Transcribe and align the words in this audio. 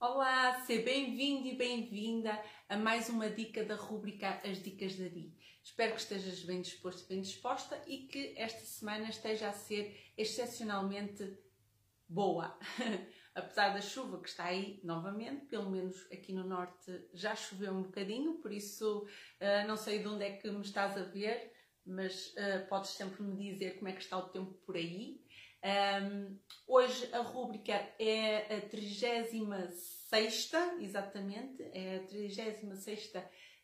Olá, 0.00 0.60
seja 0.60 0.84
bem-vindo 0.84 1.48
e 1.48 1.56
bem-vinda 1.56 2.40
a 2.68 2.76
mais 2.76 3.08
uma 3.08 3.28
dica 3.28 3.64
da 3.64 3.74
rúbrica 3.74 4.40
As 4.48 4.62
Dicas 4.62 4.94
da 4.94 5.08
Di. 5.08 5.34
Espero 5.60 5.92
que 5.92 6.00
estejas 6.00 6.40
bem 6.44 6.62
disposto 6.62 7.04
e 7.04 7.08
bem 7.08 7.20
disposta 7.20 7.82
e 7.84 8.06
que 8.06 8.32
esta 8.36 8.60
semana 8.60 9.08
esteja 9.08 9.48
a 9.48 9.52
ser 9.52 10.12
excepcionalmente 10.16 11.36
boa. 12.08 12.56
Apesar 13.34 13.70
da 13.70 13.80
chuva 13.80 14.22
que 14.22 14.28
está 14.28 14.44
aí 14.44 14.80
novamente, 14.84 15.46
pelo 15.46 15.68
menos 15.68 16.06
aqui 16.12 16.32
no 16.32 16.44
norte 16.44 17.08
já 17.12 17.34
choveu 17.34 17.72
um 17.72 17.82
bocadinho, 17.82 18.34
por 18.34 18.52
isso 18.52 19.00
uh, 19.00 19.66
não 19.66 19.76
sei 19.76 19.98
de 19.98 20.06
onde 20.06 20.22
é 20.22 20.36
que 20.36 20.48
me 20.48 20.62
estás 20.62 20.96
a 20.96 21.02
ver, 21.02 21.52
mas 21.84 22.28
uh, 22.34 22.68
podes 22.68 22.90
sempre 22.90 23.24
me 23.24 23.50
dizer 23.50 23.78
como 23.78 23.88
é 23.88 23.92
que 23.92 24.02
está 24.02 24.16
o 24.16 24.28
tempo 24.28 24.54
por 24.64 24.76
aí. 24.76 25.20
Hoje 26.88 27.08
a 27.12 27.20
rúbrica 27.20 27.74
é 27.98 28.56
a 28.56 28.62
36, 28.62 29.32
exatamente, 30.80 31.62
é 31.74 31.96
a 31.96 32.06
36 32.06 33.12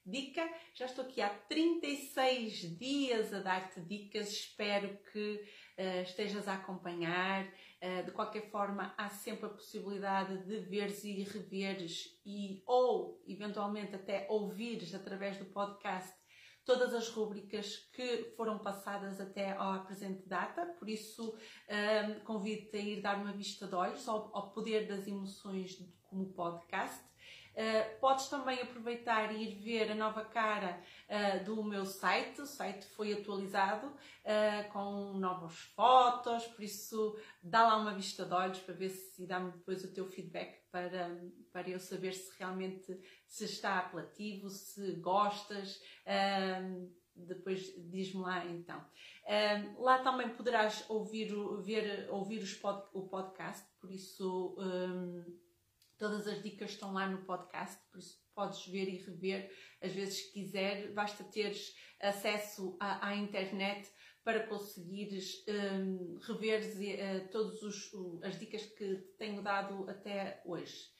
dica. 0.04 0.46
Já 0.74 0.84
estou 0.84 1.06
aqui 1.06 1.22
há 1.22 1.30
36 1.30 2.78
dias 2.78 3.32
a 3.32 3.40
dar-te 3.40 3.80
dicas, 3.80 4.30
espero 4.30 4.98
que 5.10 5.42
uh, 5.78 6.02
estejas 6.02 6.46
a 6.46 6.54
acompanhar. 6.54 7.46
Uh, 7.82 8.04
de 8.04 8.10
qualquer 8.10 8.50
forma, 8.50 8.94
há 8.98 9.08
sempre 9.08 9.46
a 9.46 9.50
possibilidade 9.50 10.44
de 10.44 10.58
veres 10.58 11.02
e 11.02 11.22
reveres 11.22 12.20
e 12.26 12.62
ou 12.66 13.22
eventualmente 13.26 13.94
até 13.94 14.26
ouvires 14.28 14.94
através 14.94 15.38
do 15.38 15.46
podcast 15.46 16.14
todas 16.64 16.94
as 16.94 17.08
rúbricas 17.08 17.88
que 17.92 18.32
foram 18.36 18.58
passadas 18.58 19.20
até 19.20 19.52
à 19.52 19.78
presente 19.78 20.26
data, 20.26 20.66
por 20.78 20.88
isso 20.88 21.36
um, 21.68 22.20
convido-te 22.24 22.76
a 22.76 22.80
ir 22.80 23.02
dar 23.02 23.16
uma 23.16 23.32
vista 23.32 23.66
de 23.66 23.74
olhos 23.74 24.08
ao, 24.08 24.30
ao 24.34 24.50
poder 24.50 24.88
das 24.88 25.06
emoções 25.06 25.76
como 26.02 26.32
podcast. 26.32 27.04
Uh, 27.54 28.00
podes 28.00 28.26
também 28.26 28.60
aproveitar 28.60 29.32
e 29.32 29.44
ir 29.44 29.54
ver 29.62 29.92
a 29.92 29.94
nova 29.94 30.24
cara 30.24 30.82
uh, 31.08 31.44
do 31.44 31.62
meu 31.62 31.86
site. 31.86 32.40
O 32.40 32.46
site 32.46 32.84
foi 32.84 33.12
atualizado 33.12 33.86
uh, 33.86 34.72
com 34.72 35.16
novas 35.18 35.56
fotos, 35.76 36.48
por 36.48 36.64
isso 36.64 37.16
dá 37.40 37.62
lá 37.62 37.76
uma 37.76 37.94
vista 37.94 38.24
de 38.24 38.34
olhos 38.34 38.58
para 38.58 38.74
ver 38.74 38.90
se 38.90 39.24
dá-me 39.24 39.52
depois 39.52 39.84
o 39.84 39.92
teu 39.92 40.04
feedback 40.04 40.62
para, 40.72 41.16
para 41.52 41.70
eu 41.70 41.78
saber 41.78 42.12
se 42.12 42.36
realmente 42.36 43.00
se 43.24 43.44
está 43.44 43.78
apelativo, 43.78 44.50
se 44.50 44.96
gostas. 44.96 45.80
depois 47.14 47.72
diz-me 47.88 48.22
lá 48.22 48.44
então. 48.46 48.84
lá 49.78 50.00
também 50.00 50.28
poderás 50.30 50.84
ouvir, 50.88 51.32
ver, 51.62 52.08
ouvir 52.10 52.42
pod, 52.60 52.84
o 52.92 53.06
podcast, 53.06 53.64
por 53.80 53.92
isso 53.92 54.56
um, 54.58 55.24
todas 55.98 56.26
as 56.26 56.42
dicas 56.42 56.70
estão 56.70 56.92
lá 56.92 57.08
no 57.08 57.24
podcast, 57.24 57.80
por 57.90 57.98
isso 57.98 58.22
podes 58.34 58.66
ver 58.66 58.88
e 58.88 58.98
rever 58.98 59.50
às 59.80 59.92
vezes 59.92 60.20
que 60.22 60.40
quiser, 60.40 60.92
basta 60.92 61.22
teres 61.24 61.74
acesso 62.00 62.76
à, 62.80 63.08
à 63.08 63.16
internet 63.16 63.88
para 64.24 64.46
conseguires 64.46 65.44
um, 65.46 66.18
rever 66.22 66.62
uh, 66.62 67.28
todas 67.30 67.60
as 68.22 68.38
dicas 68.38 68.64
que 68.64 68.96
tenho 69.18 69.42
dado 69.42 69.88
até 69.88 70.42
hoje. 70.46 70.93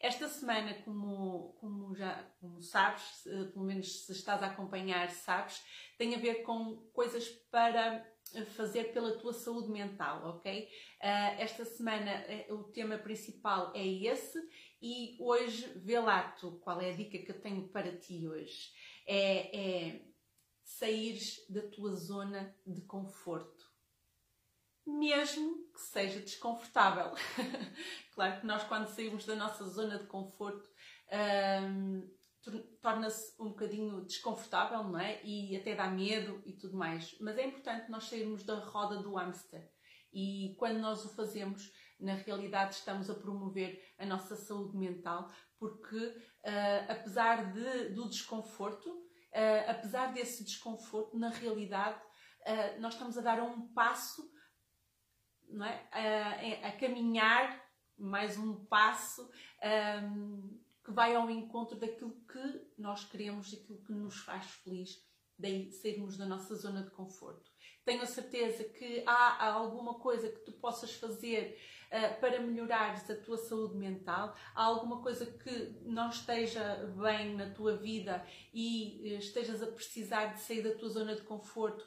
Esta 0.00 0.28
semana, 0.28 0.74
como, 0.84 1.54
como 1.60 1.94
já 1.94 2.24
como 2.40 2.62
sabes, 2.62 3.24
pelo 3.52 3.64
menos 3.64 4.06
se 4.06 4.12
estás 4.12 4.42
a 4.42 4.46
acompanhar, 4.46 5.10
sabes, 5.10 5.62
tem 5.96 6.14
a 6.14 6.18
ver 6.18 6.42
com 6.42 6.76
coisas 6.92 7.28
para 7.50 8.06
fazer 8.56 8.92
pela 8.92 9.18
tua 9.18 9.32
saúde 9.32 9.70
mental, 9.70 10.24
ok? 10.28 10.64
Uh, 10.64 11.40
esta 11.40 11.64
semana 11.64 12.24
uh, 12.48 12.54
o 12.54 12.64
tema 12.64 12.98
principal 12.98 13.72
é 13.74 13.86
esse 13.86 14.38
e 14.80 15.16
hoje 15.20 15.66
vê 15.76 15.98
lá 15.98 16.30
tu 16.32 16.52
qual 16.60 16.80
é 16.80 16.90
a 16.90 16.96
dica 16.96 17.18
que 17.18 17.30
eu 17.30 17.40
tenho 17.40 17.68
para 17.68 17.96
ti 17.96 18.28
hoje. 18.28 18.72
É, 19.06 19.56
é 19.56 20.00
saíres 20.62 21.44
da 21.48 21.62
tua 21.62 21.94
zona 21.94 22.54
de 22.66 22.82
conforto. 22.82 23.67
Mesmo 24.88 25.70
que 25.72 25.80
seja 25.80 26.20
desconfortável. 26.20 27.12
claro 28.14 28.40
que 28.40 28.46
nós, 28.46 28.64
quando 28.64 28.88
saímos 28.88 29.26
da 29.26 29.36
nossa 29.36 29.64
zona 29.64 29.98
de 29.98 30.06
conforto, 30.06 30.68
hum, 31.62 32.08
torna-se 32.80 33.34
um 33.40 33.48
bocadinho 33.48 34.04
desconfortável, 34.04 34.82
não 34.84 34.98
é? 34.98 35.20
E 35.24 35.56
até 35.56 35.74
dá 35.74 35.88
medo 35.88 36.42
e 36.46 36.52
tudo 36.52 36.76
mais. 36.76 37.16
Mas 37.20 37.36
é 37.36 37.46
importante 37.46 37.90
nós 37.90 38.04
sairmos 38.04 38.44
da 38.44 38.54
roda 38.54 39.02
do 39.02 39.14
hamster. 39.14 39.70
E 40.12 40.54
quando 40.58 40.78
nós 40.78 41.04
o 41.04 41.14
fazemos, 41.14 41.70
na 42.00 42.14
realidade 42.14 42.74
estamos 42.74 43.10
a 43.10 43.14
promover 43.14 43.82
a 43.98 44.06
nossa 44.06 44.36
saúde 44.36 44.76
mental, 44.76 45.30
porque 45.58 45.96
uh, 45.96 46.90
apesar 46.90 47.52
de, 47.52 47.90
do 47.90 48.08
desconforto, 48.08 48.88
uh, 48.88 49.70
apesar 49.70 50.12
desse 50.12 50.44
desconforto, 50.44 51.18
na 51.18 51.28
realidade, 51.28 52.00
uh, 52.46 52.80
nós 52.80 52.94
estamos 52.94 53.18
a 53.18 53.20
dar 53.20 53.42
um 53.42 53.68
passo, 53.72 54.22
não 55.50 55.64
é? 55.64 56.60
a 56.62 56.72
caminhar 56.72 57.68
mais 57.98 58.38
um 58.38 58.64
passo 58.66 59.28
um, 60.04 60.58
que 60.84 60.92
vai 60.92 61.14
ao 61.14 61.28
encontro 61.28 61.76
daquilo 61.76 62.16
que 62.26 62.66
nós 62.78 63.04
queremos, 63.04 63.50
daquilo 63.50 63.84
que 63.84 63.92
nos 63.92 64.16
faz 64.20 64.46
feliz, 64.46 65.04
daí 65.38 65.70
sairmos 65.70 66.16
da 66.16 66.24
nossa 66.24 66.54
zona 66.54 66.82
de 66.82 66.90
conforto. 66.90 67.50
Tenho 67.84 68.02
a 68.02 68.06
certeza 68.06 68.64
que 68.64 69.02
há 69.06 69.46
alguma 69.46 69.94
coisa 69.98 70.30
que 70.30 70.40
tu 70.40 70.52
possas 70.52 70.92
fazer 70.92 71.58
uh, 71.86 72.20
para 72.20 72.40
melhorares 72.40 73.08
a 73.10 73.16
tua 73.16 73.36
saúde 73.36 73.76
mental, 73.76 74.34
há 74.54 74.64
alguma 74.64 75.02
coisa 75.02 75.26
que 75.26 75.78
não 75.82 76.08
esteja 76.10 76.92
bem 76.96 77.34
na 77.34 77.50
tua 77.50 77.76
vida 77.76 78.24
e 78.52 79.14
uh, 79.14 79.18
estejas 79.18 79.62
a 79.62 79.66
precisar 79.66 80.34
de 80.34 80.40
sair 80.40 80.62
da 80.62 80.74
tua 80.74 80.88
zona 80.88 81.14
de 81.14 81.22
conforto, 81.22 81.86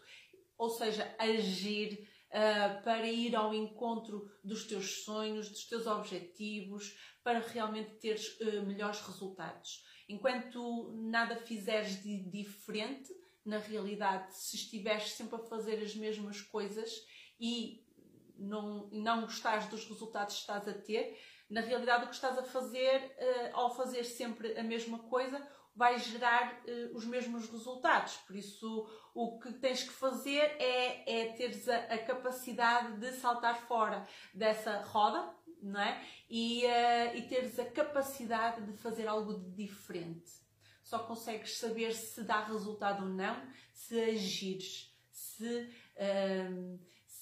ou 0.58 0.70
seja, 0.70 1.14
agir 1.18 2.08
uh, 2.32 2.84
para 2.84 3.08
ir 3.08 3.36
ao 3.36 3.54
encontro 3.54 4.30
dos 4.44 4.66
teus 4.66 5.04
sonhos, 5.04 5.50
dos 5.50 5.66
teus 5.66 5.86
objetivos, 5.86 6.98
para 7.24 7.40
realmente 7.40 8.00
teres 8.00 8.40
melhores 8.66 9.00
resultados. 9.02 9.84
Enquanto 10.10 10.92
nada 10.94 11.36
fizeres 11.36 12.02
de 12.02 12.30
diferente, 12.30 13.14
na 13.46 13.58
realidade, 13.58 14.36
se 14.36 14.56
estiveres 14.56 15.12
sempre 15.14 15.36
a 15.36 15.44
fazer 15.46 15.82
as 15.82 15.96
mesmas 15.96 16.42
coisas 16.42 16.92
e 17.40 17.84
não, 18.38 18.90
não 18.92 19.22
gostares 19.22 19.68
dos 19.68 19.88
resultados 19.88 20.36
que 20.36 20.42
estás 20.42 20.68
a 20.68 20.74
ter, 20.74 21.18
na 21.50 21.62
realidade 21.62 22.06
o 22.06 22.08
que 22.08 22.16
estás 22.16 22.38
a 22.38 22.44
fazer, 22.44 22.98
uh, 23.00 23.58
ao 23.58 23.76
fazer 23.76 24.04
sempre 24.04 24.58
a 24.58 24.64
mesma 24.64 25.00
coisa, 25.00 25.46
vai 25.76 26.00
gerar 26.00 26.62
uh, 26.66 26.96
os 26.96 27.06
mesmos 27.06 27.50
resultados. 27.50 28.18
Por 28.28 28.36
isso, 28.36 28.90
o 29.14 29.40
que 29.40 29.54
tens 29.54 29.84
que 29.84 29.92
fazer 29.92 30.42
é, 30.60 31.22
é 31.22 31.34
teres 31.34 31.68
a, 31.68 31.78
a 31.78 31.98
capacidade 31.98 32.98
de 32.98 33.12
saltar 33.14 33.58
fora 33.68 34.08
dessa 34.34 34.82
roda, 34.82 35.34
não 35.62 35.82
é? 35.82 36.06
E, 36.30 36.66
uh, 36.66 37.18
e 37.18 37.22
teres 37.28 37.60
a 37.60 37.66
capacidade 37.66 38.66
de 38.66 38.78
fazer 38.78 39.08
algo 39.08 39.34
de 39.34 39.52
diferente. 39.52 40.32
Só 40.84 41.00
consegues 41.00 41.58
saber 41.58 41.94
se 41.94 42.24
dá 42.24 42.44
resultado 42.44 43.04
ou 43.04 43.10
não 43.10 43.42
se 43.74 44.00
agires, 44.02 44.94
se 45.12 45.70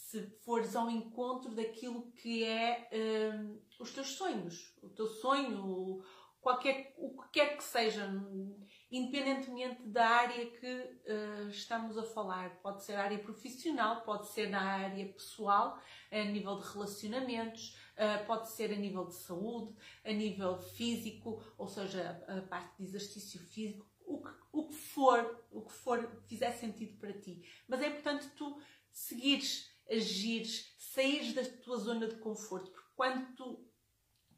se 0.09 0.25
fores 0.43 0.75
ao 0.75 0.89
encontro 0.89 1.53
daquilo 1.53 2.11
que 2.13 2.43
é 2.43 2.89
um, 3.35 3.59
os 3.79 3.93
teus 3.93 4.07
sonhos, 4.15 4.75
o 4.81 4.89
teu 4.89 5.05
sonho, 5.05 6.03
qualquer, 6.41 6.93
o 6.97 7.21
que 7.21 7.29
quer 7.31 7.57
que 7.57 7.63
seja, 7.63 8.09
independentemente 8.91 9.83
da 9.83 10.07
área 10.07 10.49
que 10.49 10.67
uh, 10.67 11.49
estamos 11.49 11.97
a 11.97 12.03
falar. 12.03 12.59
Pode 12.61 12.83
ser 12.83 12.95
área 12.95 13.19
profissional, 13.19 14.01
pode 14.01 14.27
ser 14.29 14.49
na 14.49 14.61
área 14.61 15.11
pessoal, 15.13 15.79
a 16.11 16.23
nível 16.23 16.59
de 16.59 16.67
relacionamentos, 16.67 17.77
uh, 17.95 18.25
pode 18.25 18.49
ser 18.49 18.71
a 18.71 18.75
nível 18.75 19.05
de 19.05 19.15
saúde, 19.15 19.75
a 20.03 20.11
nível 20.11 20.57
físico, 20.57 21.43
ou 21.57 21.67
seja, 21.67 22.23
a 22.27 22.41
parte 22.41 22.77
de 22.77 22.83
exercício 22.83 23.39
físico, 23.39 23.85
o 24.05 24.21
que, 24.21 24.31
o 24.51 24.67
que 24.67 24.75
for, 24.75 25.45
o 25.51 25.61
que 25.61 25.73
for 25.73 26.23
fizer 26.27 26.51
sentido 26.51 26.97
para 26.97 27.13
ti. 27.13 27.43
Mas 27.67 27.81
é 27.81 27.87
importante 27.87 28.27
tu 28.29 28.59
seguires 28.91 29.69
agires, 29.89 30.75
saíres 30.77 31.33
da 31.33 31.43
tua 31.43 31.77
zona 31.77 32.07
de 32.07 32.15
conforto, 32.15 32.71
porque 32.71 32.89
quando 32.95 33.35
tu 33.35 33.68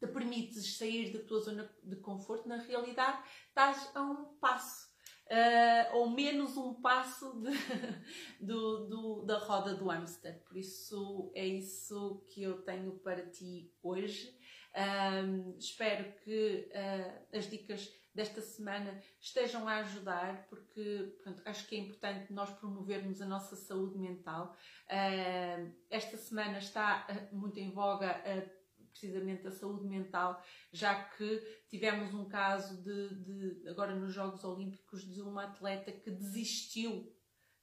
te 0.02 0.08
permites 0.08 0.76
sair 0.76 1.12
da 1.12 1.20
tua 1.20 1.40
zona 1.40 1.70
de 1.84 1.96
conforto, 1.96 2.48
na 2.48 2.56
realidade 2.56 3.22
estás 3.46 3.90
a 3.94 4.02
um 4.02 4.36
passo. 4.40 4.90
Uh, 5.26 5.96
ou 5.96 6.10
menos 6.10 6.56
um 6.56 6.74
passo 6.74 7.40
de, 7.40 7.50
do, 8.44 8.86
do, 8.88 9.22
da 9.24 9.38
roda 9.38 9.74
do 9.74 9.86
hamster. 9.86 10.42
Por 10.42 10.56
isso 10.56 11.32
é 11.34 11.46
isso 11.46 12.26
que 12.28 12.42
eu 12.42 12.60
tenho 12.62 12.98
para 12.98 13.24
ti 13.30 13.72
hoje. 13.82 14.36
Um, 14.74 15.56
espero 15.56 16.12
que 16.24 16.68
uh, 16.72 17.36
as 17.38 17.48
dicas 17.48 17.88
desta 18.14 18.42
semana 18.42 19.00
estejam 19.20 19.66
a 19.68 19.76
ajudar, 19.76 20.46
porque 20.48 21.14
pronto, 21.22 21.40
acho 21.46 21.66
que 21.66 21.76
é 21.76 21.78
importante 21.78 22.32
nós 22.32 22.50
promovermos 22.50 23.22
a 23.22 23.26
nossa 23.26 23.54
saúde 23.56 23.98
mental. 23.98 24.54
Uh, 24.86 25.72
esta 25.88 26.16
semana 26.16 26.58
está 26.58 27.06
uh, 27.08 27.34
muito 27.34 27.58
em 27.58 27.70
voga 27.70 28.10
a 28.10 28.61
precisamente 28.92 29.42
da 29.42 29.50
saúde 29.50 29.86
mental, 29.86 30.40
já 30.72 31.04
que 31.10 31.64
tivemos 31.68 32.14
um 32.14 32.28
caso 32.28 32.82
de, 32.82 33.24
de 33.24 33.68
agora 33.68 33.94
nos 33.94 34.14
Jogos 34.14 34.44
Olímpicos 34.44 35.02
de 35.12 35.20
uma 35.20 35.44
atleta 35.44 35.90
que 35.90 36.10
desistiu 36.10 37.12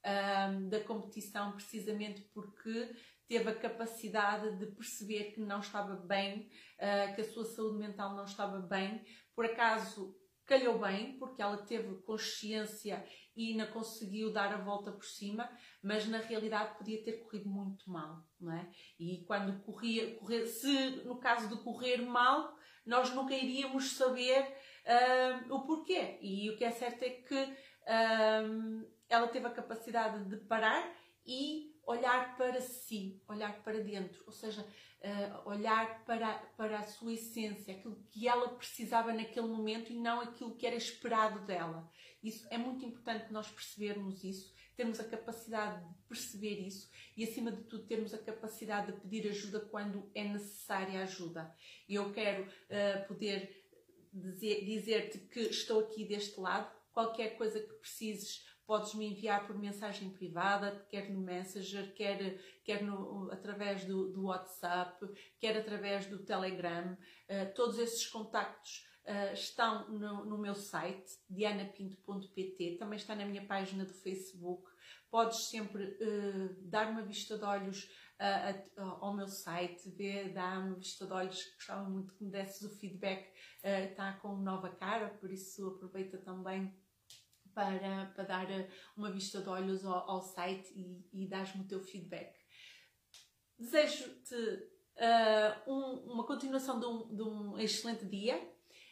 um, 0.06 0.70
da 0.70 0.84
competição 0.84 1.54
precisamente 1.54 2.22
porque 2.34 2.96
teve 3.28 3.50
a 3.50 3.56
capacidade 3.56 4.58
de 4.58 4.66
perceber 4.68 5.32
que 5.32 5.40
não 5.40 5.60
estava 5.60 5.96
bem, 5.96 6.50
uh, 6.80 7.16
que 7.16 7.22
a 7.22 7.32
sua 7.32 7.46
saúde 7.46 7.78
mental 7.78 8.16
não 8.16 8.26
estava 8.26 8.60
bem. 8.60 9.06
Por 9.36 9.46
acaso 9.46 10.19
calhou 10.50 10.80
bem, 10.80 11.16
porque 11.20 11.42
ela 11.42 11.58
teve 11.58 12.02
consciência 12.02 13.06
e 13.38 13.52
ainda 13.52 13.68
conseguiu 13.68 14.34
dar 14.34 14.52
a 14.52 14.58
volta 14.58 14.92
por 14.92 15.06
cima, 15.06 15.48
mas 15.82 16.08
na 16.08 16.18
realidade 16.18 16.76
podia 16.76 17.04
ter 17.04 17.20
corrido 17.20 17.48
muito 17.48 17.90
mal, 17.90 18.26
não 18.42 18.52
é? 18.52 18.68
E 19.00 19.24
quando 19.26 19.62
corria, 19.62 20.16
correr, 20.16 20.48
se 20.48 21.04
no 21.06 21.20
caso 21.20 21.48
de 21.48 21.64
correr 21.64 22.02
mal, 22.02 22.58
nós 22.84 23.14
nunca 23.14 23.36
iríamos 23.36 23.92
saber 23.92 24.42
uh, 24.42 25.54
o 25.54 25.62
porquê. 25.66 26.18
E 26.20 26.50
o 26.50 26.58
que 26.58 26.66
é 26.66 26.72
certo 26.72 27.04
é 27.04 27.10
que 27.12 27.36
uh, 27.36 28.92
ela 29.08 29.28
teve 29.28 29.46
a 29.46 29.52
capacidade 29.52 30.26
de 30.26 30.38
parar 30.48 30.92
e 31.26 31.69
olhar 31.90 32.38
para 32.38 32.62
si, 32.62 33.20
olhar 33.28 33.64
para 33.64 33.80
dentro, 33.84 34.24
ou 34.28 34.32
seja, 34.32 34.62
uh, 34.62 35.50
olhar 35.50 36.06
para, 36.06 36.38
para 36.56 36.78
a 36.78 36.84
sua 36.84 37.14
essência, 37.14 37.74
aquilo 37.74 37.96
que 38.12 38.28
ela 38.28 38.50
precisava 38.50 39.12
naquele 39.12 39.48
momento 39.48 39.92
e 39.92 40.00
não 40.00 40.22
aquilo 40.22 40.56
que 40.56 40.68
era 40.68 40.76
esperado 40.76 41.40
dela. 41.48 41.92
Isso 42.22 42.46
é 42.52 42.60
muito 42.60 42.86
importante 42.86 43.34
nós 43.34 43.50
percebermos 43.50 44.24
isso, 44.24 44.54
termos 44.78 45.00
a 45.00 45.04
capacidade 45.04 45.84
de 45.84 45.96
perceber 46.08 46.60
isso 46.60 46.92
e, 47.18 47.24
acima 47.24 47.52
de 47.52 47.64
tudo, 47.64 47.88
termos 47.88 48.14
a 48.14 48.20
capacidade 48.20 48.92
de 48.92 49.00
pedir 49.02 49.28
ajuda 49.28 49.60
quando 49.60 50.12
é 50.14 50.24
necessária 50.24 51.02
ajuda. 51.02 51.52
E 51.88 51.96
eu 51.96 52.14
quero 52.14 52.44
uh, 52.44 53.08
poder 53.08 53.66
dizer-te 54.14 54.66
dizer 54.66 55.10
que 55.30 55.40
estou 55.40 55.80
aqui 55.80 56.06
deste 56.06 56.40
lado, 56.40 56.72
qualquer 56.92 57.36
coisa 57.36 57.60
que 57.60 57.74
precises 57.74 58.48
podes 58.70 58.94
me 58.94 59.08
enviar 59.08 59.48
por 59.48 59.58
mensagem 59.58 60.12
privada, 60.12 60.86
quer 60.92 61.10
no 61.10 61.20
Messenger, 61.22 61.92
quer, 61.96 62.40
quer 62.64 62.84
no, 62.84 63.28
através 63.32 63.84
do, 63.84 64.14
do 64.14 64.26
WhatsApp, 64.26 65.10
quer 65.40 65.58
através 65.58 66.06
do 66.06 66.20
Telegram. 66.20 66.94
Uh, 66.94 67.52
todos 67.56 67.80
esses 67.80 68.06
contactos 68.06 68.88
uh, 69.08 69.34
estão 69.34 69.90
no, 69.90 70.24
no, 70.24 70.38
meu 70.38 70.54
site, 70.54 71.18
dianapinto.pt, 71.28 72.78
também 72.78 72.98
está 72.98 73.16
na 73.16 73.26
minha 73.26 73.44
página 73.44 73.84
do 73.84 73.94
Facebook. 73.96 74.70
Podes 75.10 75.50
sempre 75.50 75.86
uh, 75.86 76.56
dar 76.62 76.92
uma 76.92 77.02
vista 77.02 77.40
de 77.40 77.44
olhos 77.44 77.90
ao 78.76 79.16
meu 79.16 79.30
site, 79.30 79.90
ver, 79.92 80.34
dar 80.34 80.60
uma 80.60 80.76
vista 80.76 81.08
de 81.08 81.14
olhos, 81.14 81.42
gostava 81.56 81.90
muito 81.90 82.14
que 82.14 82.24
me 82.26 82.30
desses 82.30 82.62
o 82.64 82.78
feedback, 82.78 83.32
está 83.64 84.12
com 84.12 84.36
nova 84.36 84.70
cara, 84.72 85.08
por 85.08 85.32
isso 85.32 85.66
aproveita 85.66 86.18
também 86.18 86.78
para, 87.54 88.12
para 88.16 88.24
dar 88.24 88.52
eh, 88.52 88.70
uma 88.96 89.12
vista 89.12 89.42
de 89.42 89.50
olhos 89.50 89.86
ao, 89.86 90.10
ao 90.10 90.22
site 90.22 90.72
e, 90.76 91.24
e 91.24 91.28
dar-me 91.28 91.64
o 91.64 91.68
teu 91.68 91.82
feedback. 91.82 92.34
Desejo-te 93.58 94.36
uh, 94.36 95.72
um, 95.72 96.14
uma 96.14 96.26
continuação 96.26 96.80
de 96.80 96.86
um, 96.86 97.16
de 97.16 97.22
um 97.22 97.60
excelente 97.60 98.06
dia. 98.06 98.38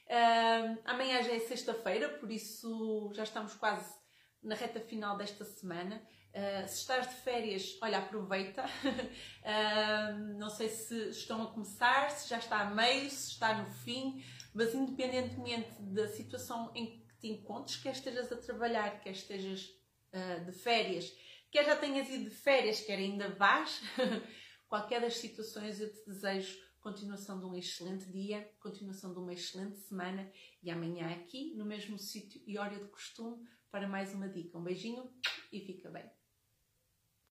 Uh, 0.07 0.80
amanhã 0.86 1.21
já 1.21 1.33
é 1.33 1.39
sexta-feira, 1.39 2.09
por 2.09 2.31
isso 2.31 3.12
já 3.13 3.24
estamos 3.24 3.54
quase 3.56 3.94
na 4.42 4.56
reta 4.56 4.80
final 4.80 5.18
desta 5.18 5.44
semana. 5.45 6.01
Uh, 6.33 6.68
se 6.68 6.81
estás 6.81 7.07
de 7.07 7.15
férias, 7.15 7.77
olha, 7.81 7.98
aproveita. 7.98 8.63
uh, 8.63 10.18
não 10.38 10.50
sei 10.50 10.69
se 10.69 11.09
estão 11.09 11.44
a 11.44 11.51
começar, 11.51 12.12
se 12.12 12.30
já 12.30 12.38
está 12.38 12.62
a 12.62 12.69
meio, 12.69 13.09
se 13.09 13.31
está 13.31 13.57
no 13.57 13.69
fim, 13.71 14.24
mas 14.54 14.74
independentemente 14.74 15.81
da 15.81 16.07
situação 16.07 16.71
em 16.75 17.06
te 17.28 17.34
encontres, 17.34 17.78
quer 17.78 17.92
estejas 17.92 18.32
a 18.32 18.38
trabalhar, 18.38 19.02
quer 19.02 19.12
estejas 19.12 19.70
uh, 20.14 20.46
de 20.46 20.52
férias, 20.54 21.14
quer 21.52 21.66
já 21.66 21.76
tenhas 21.76 22.10
ido 22.10 22.30
de 22.30 22.36
férias, 22.36 22.80
quer 22.80 22.98
ainda 22.98 23.30
vás, 23.36 23.82
qualquer 24.68 25.02
das 25.02 25.18
situações 25.18 25.80
eu 25.82 25.92
te 25.92 26.06
desejo 26.06 26.66
continuação 26.80 27.38
de 27.40 27.46
um 27.46 27.54
excelente 27.54 28.06
dia, 28.06 28.50
continuação 28.62 29.12
de 29.12 29.20
uma 29.20 29.34
excelente 29.34 29.78
semana 29.78 30.32
e 30.64 30.72
amanhã 30.72 31.10
aqui 31.12 31.54
no 31.56 31.66
mesmo 31.66 32.00
sítio 32.00 32.42
e 32.48 32.58
hora 32.58 32.80
de 32.80 32.90
costume 32.90 33.46
para 33.70 33.90
mais 33.90 34.14
uma 34.14 34.30
dica. 34.30 34.58
Um 34.58 34.64
beijinho 34.64 35.12
e 35.52 35.60
fica 35.60 35.90
bem. 35.90 36.17